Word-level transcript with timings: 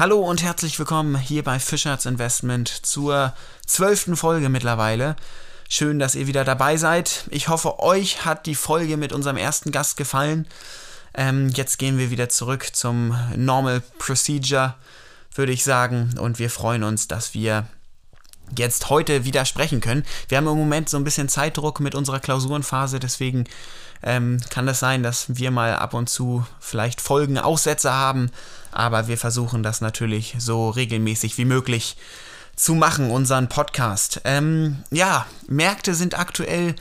Hallo 0.00 0.20
und 0.20 0.42
herzlich 0.42 0.78
willkommen 0.78 1.18
hier 1.18 1.44
bei 1.44 1.58
Fischers 1.58 2.06
Investment 2.06 2.68
zur 2.68 3.34
zwölften 3.66 4.16
Folge 4.16 4.48
mittlerweile. 4.48 5.14
Schön, 5.68 5.98
dass 5.98 6.14
ihr 6.14 6.26
wieder 6.26 6.42
dabei 6.42 6.78
seid. 6.78 7.26
Ich 7.30 7.48
hoffe, 7.48 7.80
euch 7.80 8.24
hat 8.24 8.46
die 8.46 8.54
Folge 8.54 8.96
mit 8.96 9.12
unserem 9.12 9.36
ersten 9.36 9.72
Gast 9.72 9.98
gefallen. 9.98 10.48
Ähm, 11.12 11.50
jetzt 11.50 11.78
gehen 11.78 11.98
wir 11.98 12.10
wieder 12.10 12.30
zurück 12.30 12.70
zum 12.72 13.14
Normal 13.36 13.82
Procedure, 13.98 14.74
würde 15.34 15.52
ich 15.52 15.64
sagen. 15.64 16.14
Und 16.18 16.38
wir 16.38 16.48
freuen 16.48 16.82
uns, 16.82 17.06
dass 17.06 17.34
wir 17.34 17.66
jetzt 18.56 18.90
heute 18.90 19.24
wieder 19.24 19.44
sprechen 19.44 19.80
können. 19.80 20.04
Wir 20.28 20.38
haben 20.38 20.46
im 20.46 20.56
Moment 20.56 20.88
so 20.88 20.96
ein 20.96 21.04
bisschen 21.04 21.28
Zeitdruck 21.28 21.80
mit 21.80 21.94
unserer 21.94 22.20
Klausurenphase, 22.20 23.00
deswegen 23.00 23.44
ähm, 24.02 24.40
kann 24.50 24.66
es 24.66 24.72
das 24.72 24.80
sein, 24.80 25.02
dass 25.02 25.36
wir 25.36 25.50
mal 25.50 25.74
ab 25.74 25.94
und 25.94 26.08
zu 26.08 26.44
vielleicht 26.58 27.00
Folgen 27.00 27.38
Aussätze 27.38 27.92
haben, 27.92 28.30
aber 28.72 29.08
wir 29.08 29.18
versuchen 29.18 29.62
das 29.62 29.80
natürlich 29.80 30.34
so 30.38 30.70
regelmäßig 30.70 31.36
wie 31.38 31.44
möglich 31.44 31.96
zu 32.56 32.74
machen, 32.74 33.10
unseren 33.10 33.48
Podcast. 33.48 34.20
Ähm, 34.24 34.82
ja, 34.90 35.26
Märkte 35.48 35.94
sind 35.94 36.18
aktuell 36.18 36.74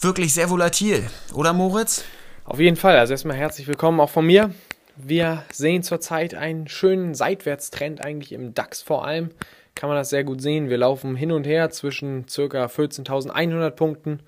wirklich 0.00 0.34
sehr 0.34 0.50
volatil, 0.50 1.08
oder 1.32 1.52
Moritz? 1.52 2.04
Auf 2.44 2.60
jeden 2.60 2.76
Fall, 2.76 2.98
also 2.98 3.12
erstmal 3.12 3.36
herzlich 3.36 3.66
willkommen 3.66 4.00
auch 4.00 4.10
von 4.10 4.26
mir. 4.26 4.52
Wir 4.96 5.44
sehen 5.52 5.82
zurzeit 5.82 6.34
einen 6.34 6.68
schönen 6.68 7.14
Seitwärtstrend 7.14 8.04
eigentlich 8.04 8.32
im 8.32 8.54
DAX 8.54 8.82
vor 8.82 9.04
allem 9.04 9.30
kann 9.74 9.88
man 9.88 9.98
das 9.98 10.10
sehr 10.10 10.24
gut 10.24 10.40
sehen. 10.40 10.70
Wir 10.70 10.78
laufen 10.78 11.16
hin 11.16 11.32
und 11.32 11.46
her 11.46 11.70
zwischen 11.70 12.26
ca. 12.26 12.66
14.100 12.66 13.70
Punkten 13.70 14.20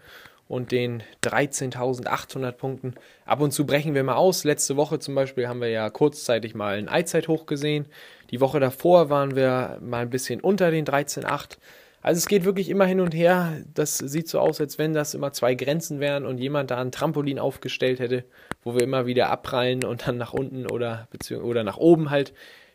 und 0.49 0.73
den 0.73 1.03
13.800 1.23 2.53
Punkten. 2.53 2.95
Ab 3.25 3.41
und 3.41 3.53
zu 3.53 3.67
brechen 3.67 3.95
wir 3.95 4.05
mal 4.05 4.15
aus. 4.15 4.45
Letzte 4.45 4.77
Woche 4.77 4.99
zum 4.99 5.15
Beispiel 5.15 5.49
haben 5.49 5.61
wir 5.61 5.71
ja 5.71 5.91
kurzzeitig 5.91 6.55
mal 6.55 6.79
ein 6.79 6.89
Eizeit-Hoch 6.89 7.47
gesehen. 7.47 7.87
Die 8.31 8.41
Woche 8.41 8.61
davor 8.61 9.11
waren 9.11 9.35
wir 9.35 9.79
mal 9.81 10.03
ein 10.03 10.11
bisschen 10.11 10.41
unter 10.41 10.71
den 10.71 10.85
13.8. 10.85 11.59
Also 12.03 12.19
es 12.19 12.27
geht 12.27 12.45
wirklich 12.45 12.69
immer 12.69 12.85
hin 12.85 13.01
und 13.01 13.15
her. 13.15 13.57
Das 13.75 13.99
sieht 13.99 14.29
so 14.29 14.39
aus, 14.39 14.61
als 14.61 14.79
wenn 14.79 14.93
das 14.93 15.15
immer 15.15 15.33
zwei 15.33 15.57
Grenzen 15.57 15.99
wären 15.99 16.25
und 16.25 16.39
jemand 16.39 16.71
da 16.71 16.81
ein 16.81 16.93
Trampolin 16.93 17.41
aufgestellt 17.41 17.99
hätte, 17.99 18.25
wo 18.63 18.75
wir 18.75 18.83
immer 18.83 19.07
wieder 19.07 19.31
abprallen 19.31 19.85
und 19.85 20.07
dann 20.07 20.17
nach 20.17 20.33
unten 20.33 20.71
oder, 20.71 21.09
oder 21.43 21.65
nach 21.65 21.79
oben 21.79 22.11
halt 22.11 22.33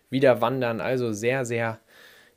wieder 0.09 0.41
wandern. 0.41 0.81
Also 0.81 1.13
sehr, 1.13 1.45
sehr 1.45 1.80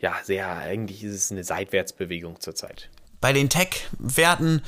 ja, 0.05 0.17
sehr, 0.23 0.55
eigentlich 0.55 1.03
ist 1.03 1.15
es 1.15 1.33
eine 1.33 1.45
Seitwärtsbewegung 1.45 2.39
zurzeit. 2.39 2.91
Bei 3.23 3.33
den 3.33 3.49
Tech-Werten 3.49 4.61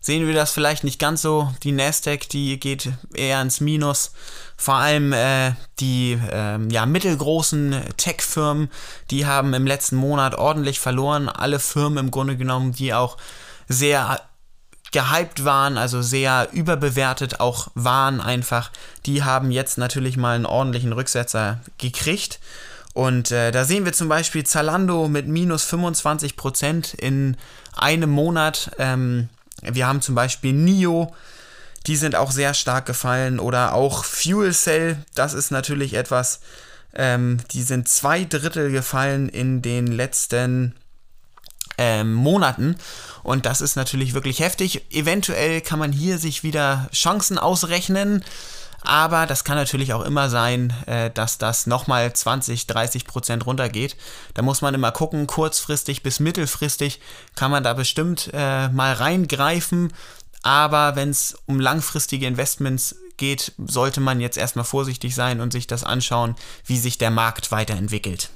sehen 0.00 0.26
wir 0.26 0.32
das 0.32 0.50
vielleicht 0.50 0.82
nicht 0.82 0.98
ganz 0.98 1.20
so. 1.20 1.52
Die 1.62 1.72
Nasdaq, 1.72 2.26
die 2.30 2.58
geht 2.58 2.88
eher 3.12 3.42
ins 3.42 3.60
Minus. 3.60 4.12
Vor 4.56 4.76
allem 4.76 5.12
äh, 5.12 5.52
die 5.78 6.18
äh, 6.32 6.58
ja, 6.72 6.86
mittelgroßen 6.86 7.82
Tech-Firmen, 7.98 8.70
die 9.10 9.26
haben 9.26 9.52
im 9.52 9.66
letzten 9.66 9.96
Monat 9.96 10.36
ordentlich 10.36 10.80
verloren. 10.80 11.28
Alle 11.28 11.58
Firmen 11.58 12.06
im 12.06 12.10
Grunde 12.10 12.38
genommen, 12.38 12.72
die 12.72 12.94
auch 12.94 13.18
sehr 13.68 14.22
gehypt 14.90 15.44
waren, 15.44 15.76
also 15.76 16.00
sehr 16.00 16.48
überbewertet 16.52 17.40
auch 17.40 17.68
waren 17.74 18.22
einfach, 18.22 18.70
die 19.04 19.22
haben 19.22 19.50
jetzt 19.50 19.76
natürlich 19.76 20.16
mal 20.16 20.34
einen 20.34 20.46
ordentlichen 20.46 20.94
Rücksetzer 20.94 21.60
gekriegt. 21.76 22.40
Und 22.94 23.30
äh, 23.30 23.52
da 23.52 23.64
sehen 23.64 23.84
wir 23.84 23.92
zum 23.92 24.08
Beispiel 24.08 24.44
Zalando 24.44 25.08
mit 25.08 25.28
minus 25.28 25.70
25% 25.70 26.98
in 26.98 27.36
einem 27.76 28.10
Monat. 28.10 28.70
Ähm, 28.78 29.28
wir 29.62 29.86
haben 29.86 30.00
zum 30.00 30.14
Beispiel 30.14 30.52
NIO, 30.52 31.14
die 31.86 31.96
sind 31.96 32.16
auch 32.16 32.30
sehr 32.30 32.54
stark 32.54 32.86
gefallen. 32.86 33.40
Oder 33.40 33.74
auch 33.74 34.04
Fuel 34.04 34.52
Cell, 34.52 34.96
das 35.14 35.34
ist 35.34 35.50
natürlich 35.50 35.94
etwas, 35.94 36.40
ähm, 36.94 37.38
die 37.52 37.62
sind 37.62 37.88
zwei 37.88 38.24
Drittel 38.24 38.70
gefallen 38.70 39.28
in 39.28 39.62
den 39.62 39.86
letzten 39.86 40.74
ähm, 41.76 42.12
Monaten. 42.12 42.76
Und 43.22 43.46
das 43.46 43.60
ist 43.60 43.76
natürlich 43.76 44.14
wirklich 44.14 44.40
heftig. 44.40 44.84
Eventuell 44.90 45.60
kann 45.60 45.78
man 45.78 45.92
hier 45.92 46.18
sich 46.18 46.42
wieder 46.42 46.88
Chancen 46.92 47.38
ausrechnen. 47.38 48.24
Aber 48.82 49.26
das 49.26 49.44
kann 49.44 49.56
natürlich 49.56 49.92
auch 49.92 50.04
immer 50.04 50.28
sein, 50.28 50.72
äh, 50.86 51.10
dass 51.10 51.38
das 51.38 51.66
nochmal 51.66 52.12
20, 52.12 52.66
30 52.66 53.04
Prozent 53.06 53.46
runtergeht. 53.46 53.96
Da 54.34 54.42
muss 54.42 54.62
man 54.62 54.74
immer 54.74 54.92
gucken, 54.92 55.26
kurzfristig 55.26 56.02
bis 56.02 56.20
mittelfristig 56.20 57.00
kann 57.34 57.50
man 57.50 57.64
da 57.64 57.74
bestimmt 57.74 58.30
äh, 58.32 58.68
mal 58.68 58.92
reingreifen. 58.92 59.92
Aber 60.42 60.96
wenn 60.96 61.10
es 61.10 61.36
um 61.46 61.58
langfristige 61.58 62.26
Investments 62.26 62.96
geht, 63.16 63.52
sollte 63.58 64.00
man 64.00 64.20
jetzt 64.20 64.38
erstmal 64.38 64.64
vorsichtig 64.64 65.14
sein 65.14 65.40
und 65.40 65.52
sich 65.52 65.66
das 65.66 65.82
anschauen, 65.82 66.36
wie 66.64 66.78
sich 66.78 66.98
der 66.98 67.10
Markt 67.10 67.50
weiterentwickelt. 67.50 68.30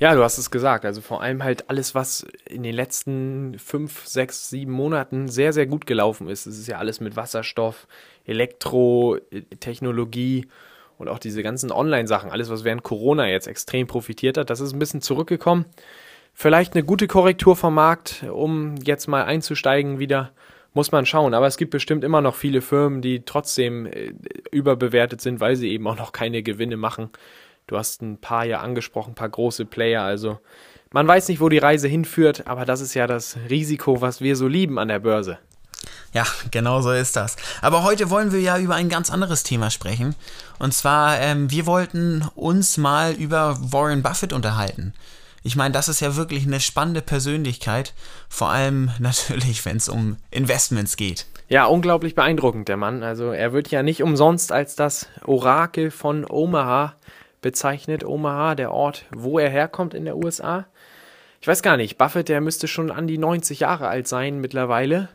Ja, 0.00 0.14
du 0.14 0.22
hast 0.22 0.38
es 0.38 0.52
gesagt. 0.52 0.84
Also 0.84 1.00
vor 1.00 1.22
allem 1.22 1.42
halt 1.42 1.68
alles, 1.68 1.92
was 1.94 2.24
in 2.48 2.62
den 2.62 2.74
letzten 2.74 3.58
fünf, 3.58 4.06
sechs, 4.06 4.48
sieben 4.48 4.70
Monaten 4.70 5.26
sehr, 5.26 5.52
sehr 5.52 5.66
gut 5.66 5.86
gelaufen 5.86 6.28
ist. 6.28 6.46
Es 6.46 6.56
ist 6.56 6.68
ja 6.68 6.78
alles 6.78 7.00
mit 7.00 7.16
Wasserstoff, 7.16 7.88
Elektrotechnologie 8.24 10.46
und 10.98 11.08
auch 11.08 11.18
diese 11.18 11.42
ganzen 11.42 11.72
Online-Sachen. 11.72 12.30
Alles, 12.30 12.48
was 12.48 12.62
während 12.62 12.84
Corona 12.84 13.28
jetzt 13.28 13.48
extrem 13.48 13.88
profitiert 13.88 14.38
hat, 14.38 14.50
das 14.50 14.60
ist 14.60 14.72
ein 14.72 14.78
bisschen 14.78 15.00
zurückgekommen. 15.00 15.64
Vielleicht 16.32 16.74
eine 16.74 16.84
gute 16.84 17.08
Korrektur 17.08 17.56
vom 17.56 17.74
Markt, 17.74 18.24
um 18.30 18.76
jetzt 18.76 19.08
mal 19.08 19.24
einzusteigen 19.24 19.98
wieder. 19.98 20.30
Muss 20.74 20.92
man 20.92 21.06
schauen. 21.06 21.34
Aber 21.34 21.48
es 21.48 21.56
gibt 21.56 21.72
bestimmt 21.72 22.04
immer 22.04 22.20
noch 22.20 22.36
viele 22.36 22.60
Firmen, 22.60 23.02
die 23.02 23.24
trotzdem 23.24 23.86
äh, 23.86 24.12
überbewertet 24.52 25.20
sind, 25.20 25.40
weil 25.40 25.56
sie 25.56 25.72
eben 25.72 25.88
auch 25.88 25.96
noch 25.96 26.12
keine 26.12 26.44
Gewinne 26.44 26.76
machen. 26.76 27.10
Du 27.68 27.76
hast 27.76 28.02
ein 28.02 28.18
paar 28.18 28.44
ja 28.44 28.60
angesprochen, 28.60 29.12
ein 29.12 29.14
paar 29.14 29.28
große 29.28 29.66
Player. 29.66 30.02
Also 30.02 30.38
man 30.90 31.06
weiß 31.06 31.28
nicht, 31.28 31.40
wo 31.40 31.48
die 31.48 31.58
Reise 31.58 31.86
hinführt, 31.86 32.46
aber 32.46 32.64
das 32.64 32.80
ist 32.80 32.94
ja 32.94 33.06
das 33.06 33.36
Risiko, 33.48 34.00
was 34.00 34.20
wir 34.20 34.36
so 34.36 34.48
lieben 34.48 34.78
an 34.78 34.88
der 34.88 34.98
Börse. 34.98 35.38
Ja, 36.14 36.24
genau 36.50 36.80
so 36.80 36.90
ist 36.92 37.14
das. 37.16 37.36
Aber 37.60 37.84
heute 37.84 38.08
wollen 38.08 38.32
wir 38.32 38.40
ja 38.40 38.58
über 38.58 38.74
ein 38.74 38.88
ganz 38.88 39.10
anderes 39.10 39.42
Thema 39.42 39.70
sprechen. 39.70 40.14
Und 40.58 40.72
zwar, 40.72 41.20
ähm, 41.20 41.50
wir 41.50 41.66
wollten 41.66 42.26
uns 42.34 42.78
mal 42.78 43.12
über 43.12 43.58
Warren 43.60 44.02
Buffett 44.02 44.32
unterhalten. 44.32 44.94
Ich 45.42 45.54
meine, 45.54 45.72
das 45.72 45.88
ist 45.88 46.00
ja 46.00 46.16
wirklich 46.16 46.46
eine 46.46 46.60
spannende 46.60 47.02
Persönlichkeit, 47.02 47.92
vor 48.30 48.48
allem 48.48 48.90
natürlich, 48.98 49.64
wenn 49.66 49.76
es 49.76 49.90
um 49.90 50.16
Investments 50.30 50.96
geht. 50.96 51.26
Ja, 51.50 51.66
unglaublich 51.66 52.14
beeindruckend, 52.14 52.68
der 52.68 52.78
Mann. 52.78 53.02
Also 53.02 53.30
er 53.30 53.52
wird 53.52 53.70
ja 53.70 53.82
nicht 53.82 54.02
umsonst 54.02 54.52
als 54.52 54.74
das 54.74 55.06
Orakel 55.24 55.90
von 55.90 56.26
Omaha 56.28 56.94
bezeichnet, 57.40 58.04
Omaha, 58.04 58.54
der 58.54 58.72
Ort, 58.72 59.04
wo 59.14 59.38
er 59.38 59.50
herkommt 59.50 59.94
in 59.94 60.04
der 60.04 60.16
USA. 60.16 60.66
Ich 61.40 61.46
weiß 61.46 61.62
gar 61.62 61.76
nicht, 61.76 61.98
Buffett, 61.98 62.28
der 62.28 62.40
müsste 62.40 62.66
schon 62.68 62.90
an 62.90 63.06
die 63.06 63.18
90 63.18 63.60
Jahre 63.60 63.88
alt 63.88 64.08
sein 64.08 64.40
mittlerweile 64.40 65.08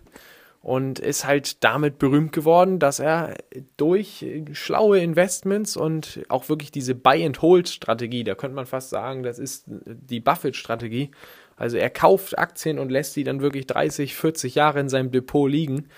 und 0.61 0.99
ist 0.99 1.25
halt 1.25 1.61
damit 1.65 1.99
berühmt 1.99 2.31
geworden, 2.31 2.79
dass 2.79 2.99
er 2.99 3.35
durch 3.75 4.25
schlaue 4.53 4.99
Investments 4.99 5.75
und 5.75 6.21
auch 6.29 6.47
wirklich 6.47 6.71
diese 6.71 6.95
Buy-and-Hold-Strategie, 6.95 8.23
da 8.23 8.35
könnte 8.35 8.55
man 8.55 8.65
fast 8.65 8.89
sagen, 8.89 9.23
das 9.23 9.39
ist 9.39 9.65
die 9.67 10.21
Buffett-Strategie. 10.21 11.11
Also 11.57 11.75
er 11.75 11.89
kauft 11.89 12.37
Aktien 12.37 12.79
und 12.79 12.89
lässt 12.89 13.15
die 13.17 13.25
dann 13.25 13.41
wirklich 13.41 13.67
30, 13.67 14.15
40 14.15 14.55
Jahre 14.55 14.79
in 14.79 14.87
seinem 14.87 15.11
Depot 15.11 15.51
liegen 15.51 15.89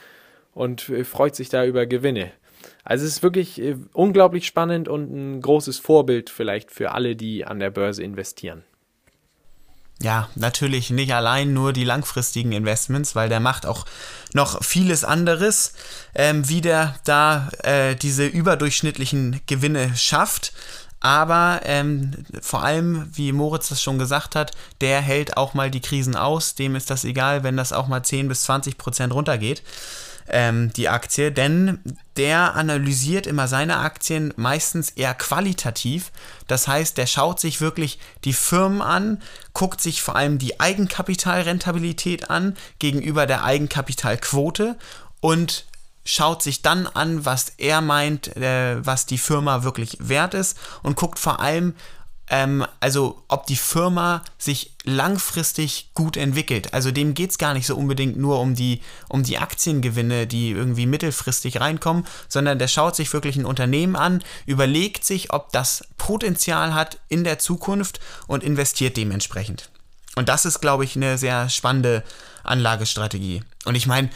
und 0.56 0.81
freut 0.81 1.36
sich 1.36 1.50
da 1.50 1.63
über 1.63 1.86
Gewinne. 1.86 2.31
Also 2.83 3.05
es 3.05 3.13
ist 3.13 3.23
wirklich 3.23 3.61
äh, 3.61 3.75
unglaublich 3.93 4.45
spannend 4.45 4.87
und 4.87 5.11
ein 5.11 5.41
großes 5.41 5.79
Vorbild 5.79 6.29
vielleicht 6.29 6.71
für 6.71 6.91
alle, 6.91 7.15
die 7.15 7.45
an 7.45 7.59
der 7.59 7.71
Börse 7.71 8.03
investieren. 8.03 8.63
Ja, 10.01 10.29
natürlich 10.35 10.89
nicht 10.89 11.13
allein 11.13 11.53
nur 11.53 11.71
die 11.71 11.85
langfristigen 11.85 12.51
Investments, 12.51 13.15
weil 13.15 13.29
der 13.29 13.39
macht 13.39 13.65
auch 13.65 13.85
noch 14.33 14.62
vieles 14.63 15.06
anderes, 15.06 15.73
ähm, 16.13 16.47
wie 16.50 16.59
der 16.59 16.95
da 17.06 17.50
äh, 17.63 17.95
diese 17.95 18.25
überdurchschnittlichen 18.25 19.39
Gewinne 19.47 19.95
schafft. 19.95 20.51
Aber 21.00 21.61
ähm, 21.63 22.11
vor 22.41 22.63
allem, 22.63 23.09
wie 23.13 23.31
Moritz 23.31 23.69
das 23.69 23.81
schon 23.81 23.97
gesagt 23.97 24.35
hat, 24.35 24.51
der 24.81 25.01
hält 25.01 25.38
auch 25.38 25.53
mal 25.53 25.71
die 25.71 25.81
Krisen 25.81 26.15
aus. 26.15 26.56
Dem 26.56 26.75
ist 26.75 26.89
das 26.89 27.06
egal, 27.06 27.44
wenn 27.44 27.56
das 27.56 27.73
auch 27.73 27.88
mal 27.88 28.03
10 28.03 28.27
bis 28.27 28.44
20 28.44 28.77
Prozent 28.77 29.13
runtergeht 29.13 29.61
ähm, 30.27 30.72
die 30.74 30.89
Aktie, 30.89 31.31
denn 31.31 31.80
der 32.18 32.56
analysiert 32.56 33.27
immer 33.27 33.48
seine 33.48 33.77
Aktien 33.77 34.33
meistens 34.38 34.89
eher 34.92 35.13
qualitativ. 35.13 36.12
Das 36.48 36.68
heißt, 36.68 36.98
der 36.98 37.07
schaut 37.07 37.39
sich 37.39 37.62
wirklich 37.62 38.00
die 38.24 38.33
Firmen 38.33 38.81
an, 38.81 39.22
guckt 39.54 39.81
sich 39.81 40.01
vor 40.01 40.16
allem 40.16 40.38
die 40.38 40.60
Eigenkapitalrentabilität 40.60 42.30
an 42.30 42.56
gegenüber 42.80 43.25
der 43.25 43.44
Eigenkapitalquote 43.44 44.77
und 45.19 45.66
schaut 46.06 46.44
sich 46.44 46.62
dann 46.62 46.88
an, 46.88 47.25
was 47.25 47.54
er 47.57 47.81
meint, 47.81 48.38
äh, 48.38 48.86
was 48.86 49.07
die 49.07 49.18
Firma 49.18 49.63
wirklich 49.63 49.98
wert 50.00 50.36
ist 50.36 50.57
und 50.83 50.95
guckt 50.95 51.18
vor 51.18 51.39
allem, 51.39 51.74
ähm, 52.30 52.66
also 52.80 53.24
ob 53.27 53.45
die 53.45 53.56
Firma 53.56 54.24
sich 54.38 54.74
langfristig 54.83 55.92
gut 55.94 56.18
entwickelt. 56.18 56.74
Also 56.74 56.92
dem 56.92 57.13
geht 57.13 57.31
es 57.31 57.38
gar 57.38 57.54
nicht 57.54 57.68
so 57.68 57.75
unbedingt 57.75 58.18
nur 58.18 58.39
um 58.39 58.56
die, 58.56 58.81
um 59.10 59.24
die 59.24 59.38
Aktiengewinne, 59.38 60.27
die 60.27 60.51
irgendwie 60.51 60.86
mittelfristig 60.86 61.60
reinkommen, 61.60 62.06
sondern 62.27 62.60
der 62.60 62.68
schaut 62.68 62.95
sich 62.95 63.12
wirklich 63.13 63.36
ein 63.36 63.45
Unternehmen 63.45 63.95
an, 63.95 64.24
überlegt 64.45 65.06
sich, 65.06 65.33
ob 65.33 65.51
das 65.51 65.88
Potenzial 65.98 66.74
hat 66.74 67.00
in 67.10 67.24
der 67.24 67.39
Zukunft 67.39 68.00
und 68.28 68.44
investiert 68.44 68.98
dementsprechend. 68.98 69.69
Und 70.16 70.30
das 70.30 70.45
ist, 70.45 70.62
glaube 70.62 70.86
ich, 70.86 70.95
eine 70.95 71.18
sehr 71.18 71.50
spannende 71.50 72.04
Anlagestrategie. 72.44 73.44
Und 73.66 73.75
ich 73.75 73.86
meine, 73.86 74.10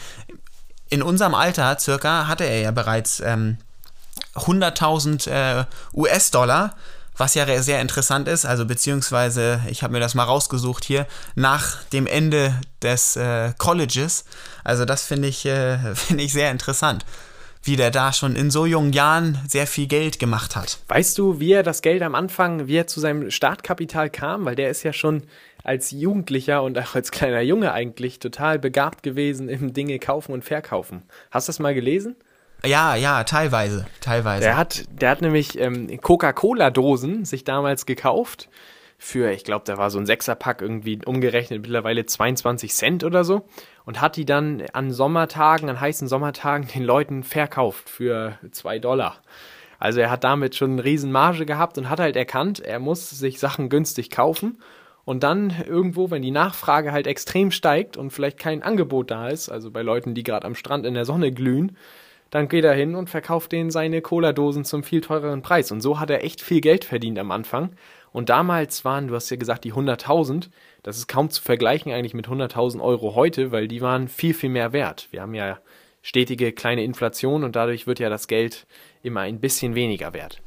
in 0.88 1.02
unserem 1.02 1.34
Alter 1.34 1.78
circa 1.78 2.26
hatte 2.26 2.44
er 2.44 2.60
ja 2.60 2.70
bereits 2.70 3.20
ähm, 3.20 3.58
100.000 4.34 5.30
äh, 5.30 5.64
US-Dollar 5.94 6.76
was 7.20 7.34
ja 7.34 7.62
sehr 7.62 7.80
interessant 7.80 8.26
ist, 8.26 8.46
also 8.46 8.64
beziehungsweise, 8.64 9.60
ich 9.68 9.82
habe 9.82 9.92
mir 9.92 10.00
das 10.00 10.14
mal 10.14 10.24
rausgesucht 10.24 10.84
hier, 10.84 11.06
nach 11.34 11.84
dem 11.92 12.06
Ende 12.06 12.58
des 12.82 13.14
äh, 13.16 13.52
Colleges. 13.58 14.24
Also 14.64 14.86
das 14.86 15.04
finde 15.04 15.28
ich, 15.28 15.44
äh, 15.44 15.78
find 15.94 16.20
ich 16.20 16.32
sehr 16.32 16.50
interessant, 16.50 17.04
wie 17.62 17.76
der 17.76 17.90
da 17.90 18.14
schon 18.14 18.36
in 18.36 18.50
so 18.50 18.64
jungen 18.64 18.94
Jahren 18.94 19.38
sehr 19.46 19.66
viel 19.66 19.86
Geld 19.86 20.18
gemacht 20.18 20.56
hat. 20.56 20.78
Weißt 20.88 21.16
du, 21.18 21.38
wie 21.40 21.52
er 21.52 21.62
das 21.62 21.82
Geld 21.82 22.02
am 22.02 22.14
Anfang, 22.14 22.66
wie 22.66 22.76
er 22.76 22.86
zu 22.86 23.00
seinem 23.00 23.30
Startkapital 23.30 24.08
kam? 24.08 24.46
Weil 24.46 24.56
der 24.56 24.70
ist 24.70 24.82
ja 24.82 24.94
schon 24.94 25.24
als 25.62 25.90
Jugendlicher 25.90 26.62
und 26.62 26.78
auch 26.78 26.94
als 26.94 27.10
kleiner 27.10 27.42
Junge 27.42 27.72
eigentlich 27.72 28.18
total 28.18 28.58
begabt 28.58 29.02
gewesen 29.02 29.50
im 29.50 29.74
Dinge 29.74 29.98
kaufen 29.98 30.32
und 30.32 30.42
verkaufen. 30.42 31.02
Hast 31.30 31.48
du 31.48 31.50
das 31.50 31.58
mal 31.58 31.74
gelesen? 31.74 32.16
Ja, 32.64 32.94
ja, 32.94 33.24
teilweise, 33.24 33.86
teilweise. 34.00 34.44
Der 34.44 34.56
hat, 34.56 34.84
der 34.90 35.10
hat 35.10 35.22
nämlich 35.22 35.58
ähm, 35.58 36.00
Coca-Cola-Dosen 36.00 37.24
sich 37.24 37.44
damals 37.44 37.86
gekauft 37.86 38.48
für, 38.98 39.32
ich 39.32 39.44
glaube, 39.44 39.64
da 39.64 39.78
war 39.78 39.90
so 39.90 39.98
ein 39.98 40.04
Sechserpack 40.04 40.60
irgendwie 40.60 41.00
umgerechnet 41.06 41.62
mittlerweile 41.62 42.04
22 42.04 42.72
Cent 42.74 43.02
oder 43.02 43.24
so 43.24 43.46
und 43.86 44.02
hat 44.02 44.16
die 44.16 44.26
dann 44.26 44.62
an 44.74 44.90
Sommertagen, 44.90 45.70
an 45.70 45.80
heißen 45.80 46.06
Sommertagen 46.06 46.68
den 46.68 46.84
Leuten 46.84 47.22
verkauft 47.24 47.88
für 47.88 48.38
zwei 48.50 48.78
Dollar. 48.78 49.16
Also 49.78 50.00
er 50.00 50.10
hat 50.10 50.22
damit 50.22 50.54
schon 50.54 50.72
eine 50.72 50.84
riesen 50.84 51.10
Marge 51.10 51.46
gehabt 51.46 51.78
und 51.78 51.88
hat 51.88 51.98
halt 51.98 52.14
erkannt, 52.14 52.60
er 52.60 52.78
muss 52.78 53.08
sich 53.08 53.40
Sachen 53.40 53.70
günstig 53.70 54.10
kaufen 54.10 54.58
und 55.06 55.22
dann 55.22 55.54
irgendwo, 55.66 56.10
wenn 56.10 56.20
die 56.20 56.30
Nachfrage 56.30 56.92
halt 56.92 57.06
extrem 57.06 57.50
steigt 57.50 57.96
und 57.96 58.10
vielleicht 58.10 58.38
kein 58.38 58.62
Angebot 58.62 59.10
da 59.10 59.28
ist, 59.28 59.48
also 59.48 59.70
bei 59.70 59.80
Leuten, 59.80 60.12
die 60.12 60.24
gerade 60.24 60.46
am 60.46 60.54
Strand 60.54 60.84
in 60.84 60.92
der 60.92 61.06
Sonne 61.06 61.32
glühen, 61.32 61.78
dann 62.30 62.48
geht 62.48 62.64
er 62.64 62.74
hin 62.74 62.94
und 62.94 63.10
verkauft 63.10 63.52
denen 63.52 63.70
seine 63.70 64.00
Cola-Dosen 64.02 64.64
zum 64.64 64.82
viel 64.82 65.00
teureren 65.00 65.42
Preis. 65.42 65.70
Und 65.72 65.80
so 65.80 65.98
hat 65.98 66.10
er 66.10 66.24
echt 66.24 66.40
viel 66.40 66.60
Geld 66.60 66.84
verdient 66.84 67.18
am 67.18 67.30
Anfang. 67.30 67.70
Und 68.12 68.28
damals 68.28 68.84
waren, 68.84 69.08
du 69.08 69.14
hast 69.14 69.30
ja 69.30 69.36
gesagt, 69.36 69.64
die 69.64 69.72
100.000, 69.72 70.48
das 70.82 70.96
ist 70.96 71.08
kaum 71.08 71.30
zu 71.30 71.42
vergleichen 71.42 71.92
eigentlich 71.92 72.14
mit 72.14 72.28
100.000 72.28 72.80
Euro 72.80 73.14
heute, 73.14 73.52
weil 73.52 73.68
die 73.68 73.80
waren 73.80 74.08
viel, 74.08 74.34
viel 74.34 74.50
mehr 74.50 74.72
wert. 74.72 75.08
Wir 75.10 75.22
haben 75.22 75.34
ja 75.34 75.58
stetige 76.02 76.52
kleine 76.52 76.82
Inflation 76.82 77.44
und 77.44 77.56
dadurch 77.56 77.86
wird 77.86 77.98
ja 77.98 78.08
das 78.08 78.26
Geld 78.26 78.66
immer 79.02 79.20
ein 79.20 79.40
bisschen 79.40 79.74
weniger 79.74 80.12
wert. 80.12 80.40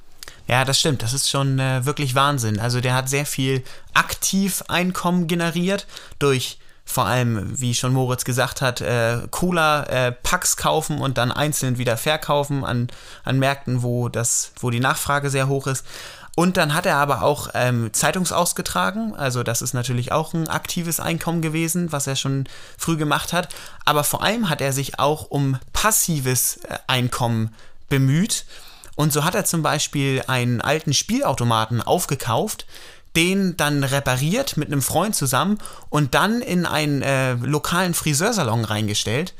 Ja, 0.48 0.66
das 0.66 0.80
stimmt. 0.80 1.04
Das 1.04 1.14
ist 1.14 1.30
schon 1.30 1.60
äh, 1.60 1.86
wirklich 1.86 2.16
Wahnsinn. 2.16 2.60
Also 2.60 2.82
der 2.82 2.96
hat 2.96 3.08
sehr 3.08 3.26
viel 3.26 3.64
Aktiveinkommen 3.94 5.28
generiert 5.28 5.88
durch 6.20 6.58
vor 6.86 7.06
allem, 7.06 7.60
wie 7.60 7.74
schon 7.74 7.94
Moritz 7.94 8.26
gesagt 8.26 8.62
hat, 8.62 8.82
äh, 8.82 9.20
Cola-Packs 9.32 10.54
äh, 10.54 10.62
kaufen 10.62 11.00
und 11.00 11.18
dann 11.18 11.32
einzeln 11.32 11.78
wieder 11.78 11.98
verkaufen 11.98 12.66
an, 12.66 12.88
an 13.24 13.40
Märkten, 13.40 13.84
wo, 13.84 14.10
das, 14.10 14.52
wo 14.60 14.70
die 14.70 14.80
Nachfrage 14.80 15.30
sehr 15.30 15.48
hoch 15.48 15.68
ist. 15.68 15.86
Und 16.36 16.58
dann 16.58 16.74
hat 16.74 16.88
er 16.88 16.98
aber 16.98 17.22
auch 17.22 17.50
ähm, 17.54 17.94
Zeitungsausgetragen, 17.94 19.16
also 19.16 19.44
das 19.44 19.62
ist 19.62 19.74
natürlich 19.74 20.12
auch 20.12 20.34
ein 20.34 20.48
aktives 20.48 21.00
Einkommen 21.00 21.44
gewesen, 21.44 21.92
was 21.92 22.08
er 22.08 22.16
schon 22.16 22.46
früh 22.78 22.98
gemacht 22.98 23.34
hat. 23.34 23.50
Aber 23.86 24.04
vor 24.04 24.24
allem 24.24 24.50
hat 24.50 24.60
er 24.60 24.74
sich 24.74 24.98
auch 25.00 25.30
um 25.30 25.60
passives 25.74 26.58
äh, 26.58 26.78
Einkommen 26.88 27.54
bemüht. 27.88 28.46
Und 28.96 29.14
so 29.14 29.24
hat 29.24 29.36
er 29.36 29.46
zum 29.46 29.62
Beispiel 29.62 30.24
einen 30.28 30.62
alten 30.62 30.94
Spielautomaten 30.94 31.82
aufgekauft, 31.82 32.66
den 33.16 33.58
dann 33.58 33.84
repariert 33.84 34.58
mit 34.58 34.70
einem 34.70 34.82
Freund 34.82 35.16
zusammen 35.16 35.60
und 35.90 36.16
dann 36.16 36.42
in 36.42 36.66
einen 36.66 37.02
äh, 37.02 37.34
lokalen 37.34 37.94
Friseursalon 37.94 38.66
reingestellt 38.66 39.34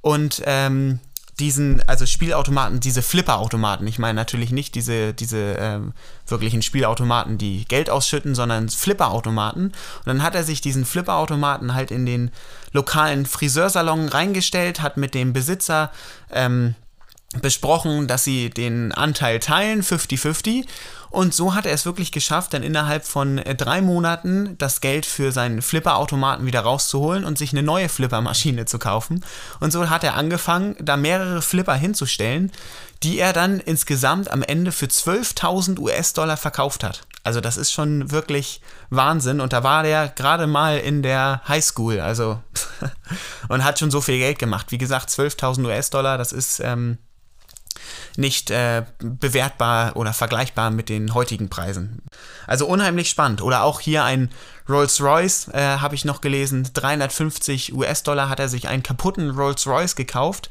und 0.00 0.42
ähm, 0.46 1.00
diesen, 1.38 1.82
also 1.86 2.04
Spielautomaten, 2.04 2.80
diese 2.80 3.02
Flipperautomaten, 3.02 3.86
ich 3.86 3.98
meine 3.98 4.14
natürlich 4.14 4.50
nicht 4.50 4.74
diese, 4.74 5.14
diese 5.14 5.56
ähm, 5.58 5.92
wirklichen 6.26 6.62
Spielautomaten, 6.62 7.38
die 7.38 7.64
Geld 7.66 7.90
ausschütten, 7.90 8.34
sondern 8.34 8.68
Flipperautomaten. 8.68 9.66
Und 9.66 10.06
dann 10.06 10.22
hat 10.22 10.34
er 10.34 10.42
sich 10.42 10.60
diesen 10.60 10.84
Flipperautomaten 10.84 11.74
halt 11.74 11.90
in 11.90 12.06
den 12.06 12.30
lokalen 12.72 13.24
Friseursalon 13.24 14.08
reingestellt, 14.08 14.80
hat 14.80 14.96
mit 14.96 15.14
dem 15.14 15.32
Besitzer 15.32 15.92
ähm, 16.32 16.74
besprochen, 17.42 18.06
dass 18.06 18.24
sie 18.24 18.48
den 18.50 18.92
Anteil 18.92 19.38
teilen, 19.38 19.82
50-50. 19.82 20.66
Und 21.10 21.34
so 21.34 21.54
hat 21.54 21.64
er 21.64 21.72
es 21.72 21.86
wirklich 21.86 22.12
geschafft, 22.12 22.52
dann 22.52 22.62
innerhalb 22.62 23.04
von 23.04 23.38
äh, 23.38 23.54
drei 23.54 23.80
Monaten 23.80 24.56
das 24.58 24.80
Geld 24.80 25.06
für 25.06 25.32
seinen 25.32 25.62
Flipperautomaten 25.62 26.46
wieder 26.46 26.60
rauszuholen 26.60 27.24
und 27.24 27.38
sich 27.38 27.52
eine 27.52 27.62
neue 27.62 27.88
Flippermaschine 27.88 28.66
zu 28.66 28.78
kaufen. 28.78 29.24
Und 29.60 29.72
so 29.72 29.88
hat 29.88 30.04
er 30.04 30.14
angefangen, 30.14 30.76
da 30.80 30.96
mehrere 30.96 31.40
Flipper 31.40 31.74
hinzustellen, 31.74 32.52
die 33.02 33.18
er 33.18 33.32
dann 33.32 33.60
insgesamt 33.60 34.30
am 34.30 34.42
Ende 34.42 34.72
für 34.72 34.86
12.000 34.86 35.78
US-Dollar 35.78 36.36
verkauft 36.36 36.84
hat. 36.84 37.02
Also 37.24 37.40
das 37.40 37.56
ist 37.56 37.72
schon 37.72 38.10
wirklich 38.10 38.60
Wahnsinn. 38.90 39.40
Und 39.40 39.52
da 39.52 39.62
war 39.62 39.82
der 39.82 40.08
gerade 40.08 40.46
mal 40.46 40.78
in 40.78 41.02
der 41.02 41.42
Highschool, 41.46 42.00
also 42.00 42.42
und 43.48 43.64
hat 43.64 43.78
schon 43.78 43.90
so 43.90 44.00
viel 44.00 44.18
Geld 44.18 44.38
gemacht. 44.38 44.72
Wie 44.72 44.78
gesagt, 44.78 45.08
12.000 45.10 45.64
US-Dollar, 45.66 46.18
das 46.18 46.32
ist 46.32 46.60
ähm, 46.60 46.98
nicht 48.16 48.50
äh, 48.50 48.84
bewertbar 48.98 49.96
oder 49.96 50.12
vergleichbar 50.12 50.70
mit 50.70 50.88
den 50.88 51.14
heutigen 51.14 51.48
Preisen. 51.48 52.02
Also 52.46 52.66
unheimlich 52.66 53.08
spannend. 53.10 53.42
Oder 53.42 53.62
auch 53.62 53.80
hier 53.80 54.04
ein 54.04 54.30
Rolls-Royce, 54.68 55.48
äh, 55.48 55.78
habe 55.78 55.94
ich 55.94 56.04
noch 56.04 56.20
gelesen, 56.20 56.68
350 56.72 57.74
US-Dollar 57.74 58.28
hat 58.28 58.40
er 58.40 58.48
sich 58.48 58.68
einen 58.68 58.82
kaputten 58.82 59.30
Rolls-Royce 59.30 59.96
gekauft. 59.96 60.48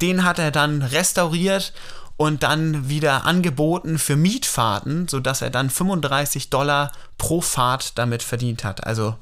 Den 0.00 0.24
hat 0.24 0.38
er 0.38 0.50
dann 0.50 0.82
restauriert 0.82 1.72
und 2.16 2.42
dann 2.42 2.88
wieder 2.88 3.24
angeboten 3.24 3.98
für 3.98 4.16
Mietfahrten, 4.16 5.08
sodass 5.08 5.40
er 5.40 5.48
dann 5.48 5.70
35 5.70 6.50
Dollar 6.50 6.92
pro 7.16 7.40
Fahrt 7.40 7.96
damit 7.98 8.22
verdient 8.22 8.62
hat. 8.62 8.86
Also 8.86 9.16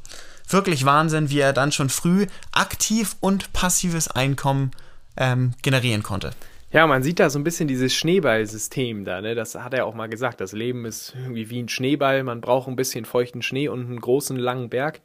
wirklich 0.49 0.84
Wahnsinn, 0.84 1.31
wie 1.31 1.38
er 1.40 1.52
dann 1.52 1.72
schon 1.72 1.90
früh 1.90 2.26
aktiv 2.52 3.16
und 3.20 3.52
passives 3.52 4.08
Einkommen 4.08 4.72
ähm, 5.16 5.55
generieren 5.62 6.03
konnte. 6.03 6.31
Ja, 6.70 6.87
man 6.87 7.03
sieht 7.03 7.19
da 7.19 7.31
so 7.31 7.39
ein 7.39 7.44
bisschen 7.44 7.67
dieses 7.67 7.94
Schneeballsystem 7.94 9.06
da, 9.06 9.22
ne? 9.22 9.34
Das 9.34 9.55
hat 9.55 9.72
er 9.72 9.87
auch 9.87 9.94
mal 9.94 10.08
gesagt. 10.08 10.39
Das 10.43 10.53
Leben 10.53 10.84
ist 10.84 11.15
irgendwie 11.17 11.48
wie 11.48 11.63
ein 11.63 11.70
Schneeball. 11.70 12.22
Man 12.25 12.43
braucht 12.43 12.69
ein 12.69 12.77
bisschen 12.77 13.06
feuchten 13.06 13.41
Schnee 13.41 13.69
und 13.69 13.87
einen 13.87 14.01
großen, 14.01 14.37
langen 14.37 14.69
Berg, 14.69 15.01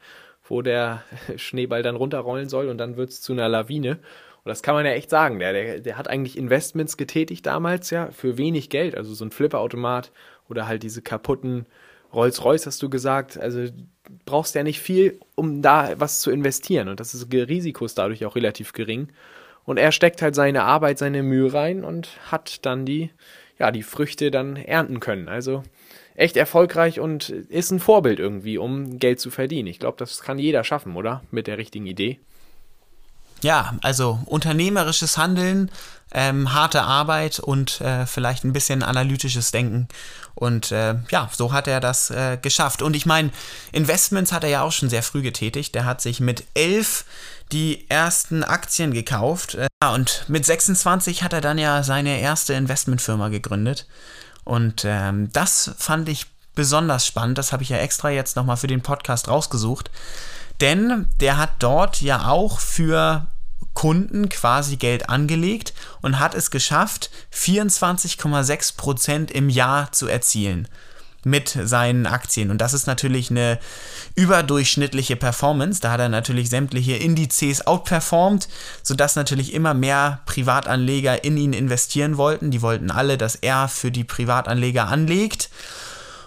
wo 0.46 0.60
der 0.60 1.02
Schneeball 1.36 1.82
dann 1.82 1.96
runterrollen 1.96 2.50
soll 2.50 2.68
und 2.68 2.76
dann 2.76 2.96
wird 2.98 3.10
es 3.10 3.22
zu 3.22 3.32
einer 3.32 3.48
Lawine. 3.48 3.92
Und 3.92 4.50
das 4.50 4.62
kann 4.62 4.74
man 4.74 4.84
ja 4.84 4.92
echt 4.92 5.08
sagen. 5.08 5.38
Der, 5.38 5.54
der, 5.54 5.80
der 5.80 5.96
hat 5.96 6.06
eigentlich 6.06 6.36
Investments 6.36 6.98
getätigt 6.98 7.46
damals, 7.46 7.88
ja, 7.88 8.10
für 8.10 8.36
wenig 8.36 8.68
Geld. 8.68 8.94
Also 8.94 9.14
so 9.14 9.24
ein 9.24 9.30
Flipperautomat 9.30 10.12
oder 10.50 10.68
halt 10.68 10.82
diese 10.82 11.00
kaputten 11.00 11.64
Rolls-Royce, 12.12 12.66
hast 12.66 12.82
du 12.82 12.90
gesagt. 12.90 13.38
Also 13.38 13.68
brauchst 14.26 14.54
ja 14.54 14.64
nicht 14.64 14.80
viel, 14.80 15.18
um 15.34 15.62
da 15.62 15.98
was 15.98 16.20
zu 16.20 16.30
investieren. 16.30 16.88
Und 16.88 17.00
das 17.00 17.14
ist, 17.14 17.32
Risiko 17.32 17.86
ist 17.86 17.96
dadurch 17.96 18.26
auch 18.26 18.36
relativ 18.36 18.74
gering. 18.74 19.08
Und 19.64 19.78
er 19.78 19.92
steckt 19.92 20.22
halt 20.22 20.34
seine 20.34 20.64
Arbeit, 20.64 20.98
seine 20.98 21.22
Mühe 21.22 21.52
rein 21.52 21.84
und 21.84 22.08
hat 22.30 22.64
dann 22.66 22.84
die, 22.84 23.10
ja, 23.58 23.70
die 23.70 23.82
Früchte 23.82 24.30
dann 24.30 24.56
ernten 24.56 25.00
können. 25.00 25.28
Also 25.28 25.62
echt 26.14 26.36
erfolgreich 26.36 27.00
und 27.00 27.28
ist 27.30 27.70
ein 27.70 27.80
Vorbild 27.80 28.18
irgendwie, 28.18 28.58
um 28.58 28.98
Geld 28.98 29.20
zu 29.20 29.30
verdienen. 29.30 29.68
Ich 29.68 29.78
glaube, 29.78 29.96
das 29.98 30.20
kann 30.22 30.38
jeder 30.38 30.64
schaffen, 30.64 30.96
oder? 30.96 31.22
Mit 31.30 31.46
der 31.46 31.58
richtigen 31.58 31.86
Idee. 31.86 32.20
Ja, 33.42 33.74
also 33.82 34.20
unternehmerisches 34.24 35.18
Handeln, 35.18 35.70
ähm, 36.12 36.54
harte 36.54 36.82
Arbeit 36.82 37.40
und 37.40 37.80
äh, 37.82 38.06
vielleicht 38.06 38.44
ein 38.44 38.54
bisschen 38.54 38.82
analytisches 38.82 39.50
Denken. 39.50 39.88
Und 40.34 40.72
äh, 40.72 40.94
ja, 41.10 41.28
so 41.30 41.52
hat 41.52 41.68
er 41.68 41.80
das 41.80 42.10
äh, 42.10 42.38
geschafft. 42.40 42.80
Und 42.80 42.96
ich 42.96 43.04
meine, 43.04 43.30
Investments 43.72 44.32
hat 44.32 44.44
er 44.44 44.50
ja 44.50 44.62
auch 44.62 44.72
schon 44.72 44.88
sehr 44.88 45.02
früh 45.02 45.20
getätigt. 45.20 45.74
Der 45.74 45.84
hat 45.84 46.00
sich 46.00 46.20
mit 46.20 46.44
elf 46.54 47.04
die 47.52 47.88
ersten 47.90 48.42
Aktien 48.42 48.92
gekauft. 48.92 49.54
Äh, 49.54 49.68
ja, 49.82 49.94
und 49.94 50.24
mit 50.28 50.44
26 50.44 51.22
hat 51.22 51.32
er 51.32 51.40
dann 51.40 51.58
ja 51.58 51.82
seine 51.82 52.20
erste 52.20 52.54
Investmentfirma 52.54 53.28
gegründet. 53.28 53.86
Und 54.44 54.84
ähm, 54.84 55.32
das 55.32 55.74
fand 55.78 56.08
ich 56.08 56.26
besonders 56.54 57.06
spannend. 57.06 57.38
Das 57.38 57.52
habe 57.52 57.62
ich 57.62 57.68
ja 57.68 57.78
extra 57.78 58.10
jetzt 58.10 58.36
nochmal 58.36 58.56
für 58.56 58.66
den 58.66 58.82
Podcast 58.82 59.28
rausgesucht. 59.28 59.90
Denn 60.60 61.08
der 61.20 61.36
hat 61.36 61.50
dort 61.58 62.00
ja 62.00 62.28
auch 62.28 62.60
für 62.60 63.26
Kunden 63.74 64.28
quasi 64.28 64.76
Geld 64.76 65.08
angelegt 65.08 65.74
und 66.00 66.20
hat 66.20 66.34
es 66.34 66.50
geschafft, 66.50 67.10
24,6% 67.32 69.30
im 69.32 69.48
Jahr 69.48 69.90
zu 69.92 70.06
erzielen. 70.06 70.68
Mit 71.24 71.48
seinen 71.48 72.06
Aktien. 72.06 72.50
Und 72.50 72.58
das 72.58 72.72
ist 72.72 72.86
natürlich 72.86 73.30
eine 73.30 73.58
überdurchschnittliche 74.14 75.16
Performance. 75.16 75.80
Da 75.80 75.92
hat 75.92 76.00
er 76.00 76.08
natürlich 76.08 76.50
sämtliche 76.50 76.96
Indizes 76.96 77.66
outperformed, 77.66 78.48
sodass 78.82 79.16
natürlich 79.16 79.52
immer 79.52 79.74
mehr 79.74 80.20
Privatanleger 80.26 81.24
in 81.24 81.36
ihn 81.36 81.52
investieren 81.52 82.16
wollten. 82.16 82.50
Die 82.50 82.62
wollten 82.62 82.90
alle, 82.90 83.18
dass 83.18 83.36
er 83.36 83.68
für 83.68 83.90
die 83.90 84.04
Privatanleger 84.04 84.86
anlegt. 84.88 85.50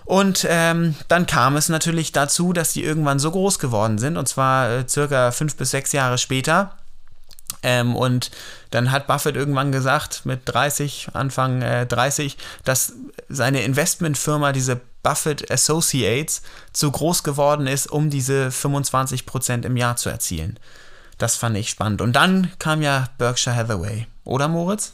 Und 0.08 0.48
ähm, 0.50 0.96
dann 1.10 1.26
kam 1.26 1.58
es 1.58 1.68
natürlich 1.68 2.14
dazu, 2.14 2.54
dass 2.54 2.72
die 2.72 2.84
irgendwann 2.84 3.20
so 3.20 3.30
groß 3.30 3.60
geworden 3.60 3.98
sind, 3.98 4.16
und 4.16 4.26
zwar 4.26 4.70
äh, 4.70 4.88
circa 4.88 5.32
fünf 5.32 5.58
bis 5.58 5.72
sechs 5.72 5.92
Jahre 5.92 6.18
später. 6.18 6.78
Ähm, 7.64 7.96
und 7.96 8.32
dann 8.72 8.92
hat 8.92 9.08
Buffett 9.08 9.36
irgendwann 9.36 9.72
gesagt, 9.72 10.26
mit 10.26 10.42
30, 10.46 11.10
Anfang 11.14 11.62
äh, 11.62 11.86
30, 11.86 12.38
dass 12.64 12.94
seine 13.30 13.64
Investmentfirma, 13.64 14.52
diese 14.52 14.80
Buffett 15.04 15.50
Associates, 15.52 16.42
zu 16.74 16.92
groß 16.92 17.24
geworden 17.24 17.68
ist, 17.68 17.88
um 17.88 18.10
diese 18.10 18.50
25% 18.50 19.66
im 19.66 19.78
Jahr 19.78 19.96
zu 19.96 20.10
erzielen. 20.10 20.60
Das 21.18 21.36
fand 21.36 21.58
ich 21.58 21.70
spannend. 21.70 22.02
Und 22.02 22.16
dann 22.16 22.52
kam 22.60 22.82
ja 22.82 23.08
Berkshire 23.18 23.56
Hathaway, 23.56 24.06
oder 24.24 24.48
Moritz? 24.48 24.94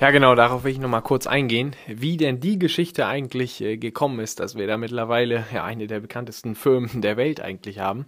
Ja, 0.00 0.10
genau, 0.10 0.34
darauf 0.34 0.64
will 0.64 0.72
ich 0.72 0.78
nochmal 0.78 1.02
kurz 1.02 1.26
eingehen, 1.26 1.76
wie 1.86 2.16
denn 2.16 2.40
die 2.40 2.58
Geschichte 2.58 3.06
eigentlich 3.06 3.60
äh, 3.60 3.76
gekommen 3.76 4.18
ist, 4.18 4.40
dass 4.40 4.56
wir 4.56 4.66
da 4.66 4.76
mittlerweile 4.76 5.44
ja 5.52 5.64
eine 5.64 5.86
der 5.86 6.00
bekanntesten 6.00 6.56
Firmen 6.56 7.00
der 7.00 7.16
Welt 7.16 7.40
eigentlich 7.40 7.78
haben. 7.78 8.06